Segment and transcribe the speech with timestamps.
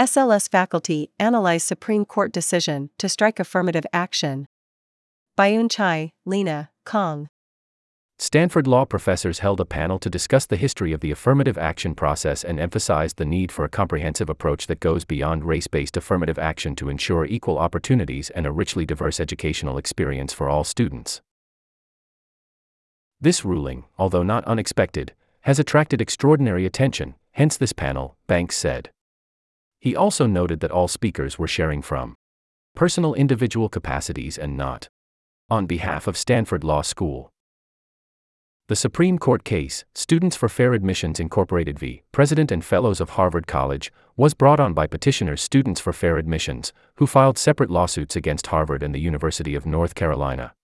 [0.00, 4.48] SLS faculty analyze Supreme Court decision to strike affirmative action.
[5.36, 7.28] Bayun Chai, Lena, Kong.
[8.18, 12.42] Stanford law professors held a panel to discuss the history of the affirmative action process
[12.42, 16.74] and emphasized the need for a comprehensive approach that goes beyond race based affirmative action
[16.76, 21.20] to ensure equal opportunities and a richly diverse educational experience for all students.
[23.20, 25.12] This ruling, although not unexpected,
[25.42, 28.88] has attracted extraordinary attention, hence this panel, Banks said.
[29.80, 32.14] He also noted that all speakers were sharing from
[32.74, 34.88] personal individual capacities and not
[35.48, 37.30] on behalf of Stanford Law School.
[38.68, 42.02] The Supreme Court case, Students for Fair Admissions Incorporated v.
[42.12, 46.72] President and Fellows of Harvard College, was brought on by petitioners Students for Fair Admissions,
[46.96, 50.54] who filed separate lawsuits against Harvard and the University of North Carolina.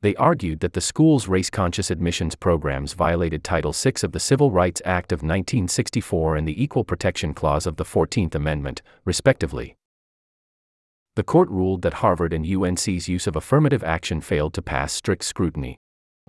[0.00, 4.50] They argued that the school's race conscious admissions programs violated Title VI of the Civil
[4.50, 9.76] Rights Act of 1964 and the Equal Protection Clause of the 14th Amendment, respectively.
[11.16, 15.24] The court ruled that Harvard and UNC's use of affirmative action failed to pass strict
[15.24, 15.80] scrutiny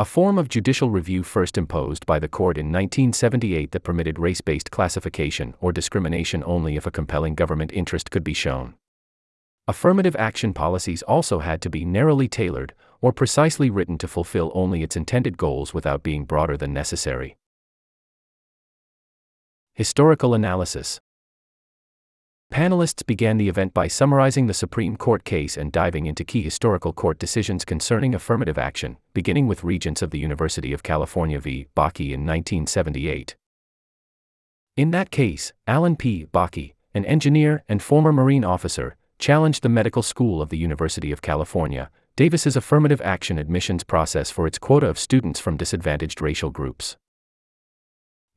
[0.01, 4.39] a form of judicial review first imposed by the court in 1978 that permitted race
[4.39, 8.75] based classification or discrimination only if a compelling government interest could be shown.
[9.69, 14.81] Affirmative action policies also had to be narrowly tailored or precisely written to fulfill only
[14.81, 17.37] its intended goals without being broader than necessary.
[19.75, 20.99] Historical analysis
[22.51, 26.91] Panelists began the event by summarizing the Supreme Court case and diving into key historical
[26.91, 31.67] court decisions concerning affirmative action, beginning with Regents of the University of California v.
[31.77, 33.35] Bakke in 1978.
[34.75, 36.25] In that case, Alan P.
[36.25, 41.21] Bakke, an engineer and former Marine officer, challenged the medical school of the University of
[41.21, 46.97] California, Davis's affirmative action admissions process for its quota of students from disadvantaged racial groups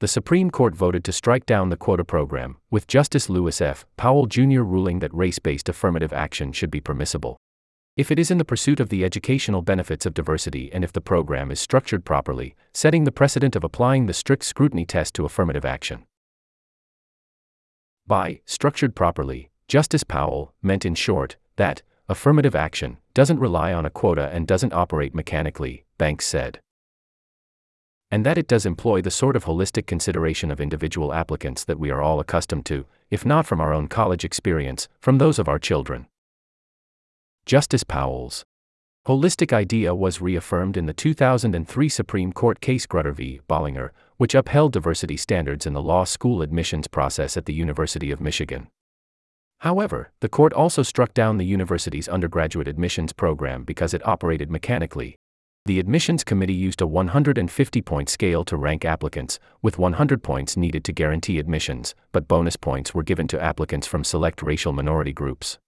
[0.02, 3.86] the Supreme Court voted to strike down the quota program, with Justice Lewis F.
[3.96, 4.62] Powell Jr.
[4.62, 7.36] ruling that race based affirmative action should be permissible.
[7.96, 11.00] If it is in the pursuit of the educational benefits of diversity and if the
[11.00, 15.64] program is structured properly, setting the precedent of applying the strict scrutiny test to affirmative
[15.64, 16.04] action.
[18.04, 23.90] By structured properly, Justice Powell meant in short that affirmative action doesn't rely on a
[23.90, 26.60] quota and doesn't operate mechanically, Banks said
[28.10, 31.90] and that it does employ the sort of holistic consideration of individual applicants that we
[31.90, 35.58] are all accustomed to, if not from our own college experience, from those of our
[35.58, 36.06] children.
[37.46, 38.44] Justice Powell's
[39.06, 43.40] holistic idea was reaffirmed in the 2003 Supreme Court case Grutter v.
[43.48, 43.88] Bollinger,
[44.18, 48.68] which upheld diversity standards in the law school admissions process at the University of Michigan.
[49.62, 55.14] However, the court also struck down the university's undergraduate admissions program because it operated mechanically,
[55.66, 60.82] the admissions committee used a 150 point scale to rank applicants, with 100 points needed
[60.82, 65.60] to guarantee admissions, but bonus points were given to applicants from select racial minority groups.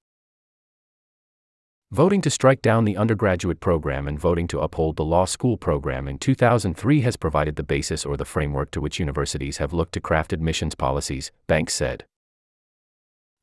[1.93, 6.09] Voting to strike down the undergraduate program and voting to uphold the law school program
[6.09, 10.01] in 2003 has provided the basis or the framework to which universities have looked to
[10.01, 12.05] craft admissions policies, Banks said.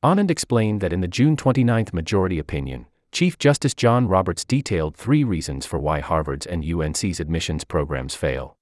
[0.04, 5.22] Anand explained that in the June 29 majority opinion, Chief Justice John Roberts detailed three
[5.22, 8.56] reasons for why Harvard's and UNC's admissions programs fail.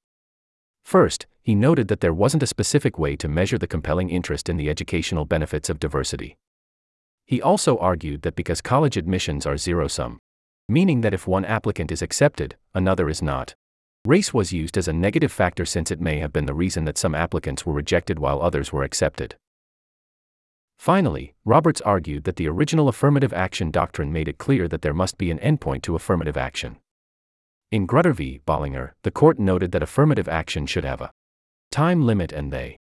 [0.85, 4.59] First, he noted that there wasn't a specific way to measure the compelling interest in
[4.59, 6.37] the educational benefits of diversity.
[7.25, 10.19] He also argued that because college admissions are zero sum,
[10.69, 13.55] meaning that if one applicant is accepted, another is not,
[14.05, 16.99] race was used as a negative factor since it may have been the reason that
[16.99, 19.37] some applicants were rejected while others were accepted.
[20.81, 25.19] Finally, Roberts argued that the original affirmative action doctrine made it clear that there must
[25.19, 26.79] be an endpoint to affirmative action.
[27.71, 28.41] In Grutter v.
[28.47, 31.11] Bollinger, the court noted that affirmative action should have a
[31.71, 32.79] time limit and they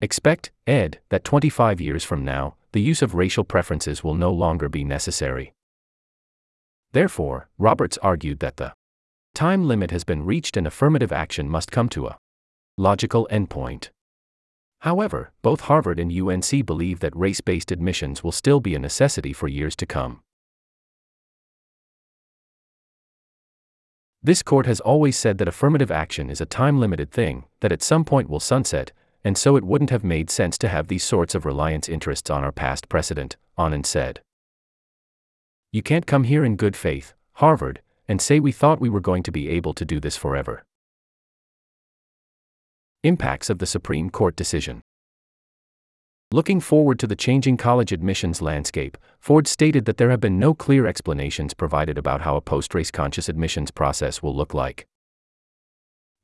[0.00, 4.70] expect, ed, that 25 years from now, the use of racial preferences will no longer
[4.70, 5.52] be necessary.
[6.92, 8.72] Therefore, Roberts argued that the
[9.34, 12.16] time limit has been reached and affirmative action must come to a
[12.78, 13.90] logical endpoint.
[14.84, 19.32] However, both Harvard and UNC believe that race based admissions will still be a necessity
[19.32, 20.20] for years to come.
[24.22, 27.82] This court has always said that affirmative action is a time limited thing, that at
[27.82, 28.92] some point will sunset,
[29.24, 32.44] and so it wouldn't have made sense to have these sorts of reliance interests on
[32.44, 34.20] our past precedent, Anand said.
[35.72, 39.22] You can't come here in good faith, Harvard, and say we thought we were going
[39.22, 40.66] to be able to do this forever.
[43.04, 44.80] Impacts of the Supreme Court decision.
[46.32, 50.54] Looking forward to the changing college admissions landscape, Ford stated that there have been no
[50.54, 54.86] clear explanations provided about how a post race conscious admissions process will look like.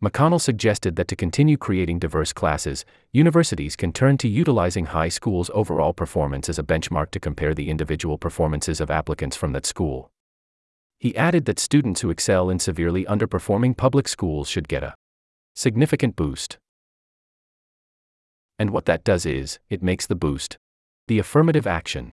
[0.02, 5.50] McConnell suggested that to continue creating diverse classes, universities can turn to utilizing high schools'
[5.52, 10.10] overall performance as a benchmark to compare the individual performances of applicants from that school.
[10.98, 14.94] He added that students who excel in severely underperforming public schools should get a
[15.54, 16.56] significant boost.
[18.60, 20.58] And what that does is, it makes the boost,
[21.08, 22.12] the affirmative action,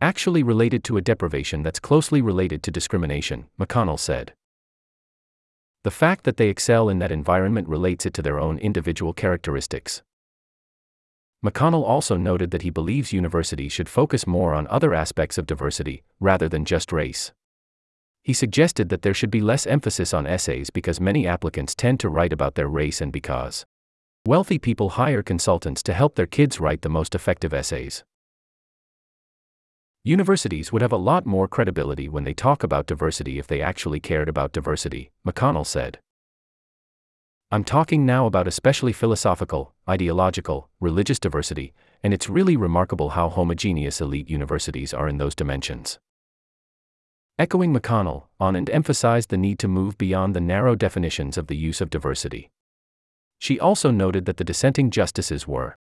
[0.00, 4.32] actually related to a deprivation that's closely related to discrimination, McConnell said.
[5.82, 10.02] The fact that they excel in that environment relates it to their own individual characteristics.
[11.44, 16.04] McConnell also noted that he believes universities should focus more on other aspects of diversity,
[16.20, 17.32] rather than just race.
[18.22, 22.08] He suggested that there should be less emphasis on essays because many applicants tend to
[22.08, 23.66] write about their race and because
[24.28, 28.04] wealthy people hire consultants to help their kids write the most effective essays.
[30.04, 33.98] Universities would have a lot more credibility when they talk about diversity if they actually
[33.98, 35.98] cared about diversity, McConnell said.
[37.50, 41.72] I'm talking now about especially philosophical, ideological, religious diversity,
[42.02, 45.98] and it's really remarkable how homogeneous elite universities are in those dimensions.
[47.38, 51.80] Echoing McConnell, Anand emphasized the need to move beyond the narrow definitions of the use
[51.80, 52.50] of diversity.
[53.38, 55.76] She also noted that the dissenting justices were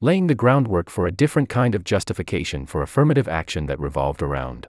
[0.00, 4.66] laying the groundwork for a different kind of justification for affirmative action that revolved around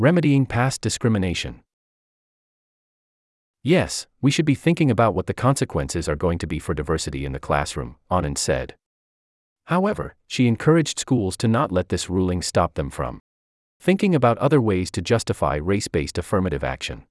[0.00, 1.62] remedying past discrimination.
[3.62, 7.24] Yes, we should be thinking about what the consequences are going to be for diversity
[7.24, 8.76] in the classroom, Anand said.
[9.64, 13.20] However, she encouraged schools to not let this ruling stop them from
[13.80, 17.04] thinking about other ways to justify race based affirmative action.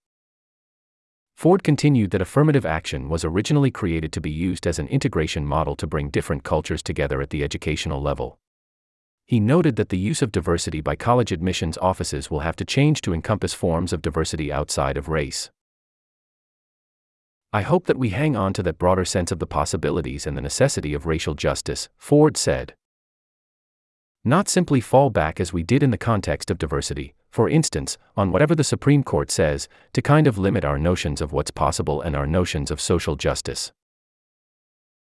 [1.35, 5.75] Ford continued that affirmative action was originally created to be used as an integration model
[5.75, 8.39] to bring different cultures together at the educational level.
[9.25, 13.01] He noted that the use of diversity by college admissions offices will have to change
[13.01, 15.49] to encompass forms of diversity outside of race.
[17.51, 20.41] I hope that we hang on to that broader sense of the possibilities and the
[20.41, 22.75] necessity of racial justice, Ford said.
[24.23, 28.31] Not simply fall back as we did in the context of diversity, for instance, on
[28.31, 32.15] whatever the Supreme Court says, to kind of limit our notions of what's possible and
[32.15, 33.73] our notions of social justice.